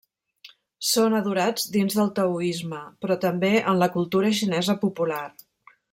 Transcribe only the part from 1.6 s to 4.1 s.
dins del taoisme, però també en la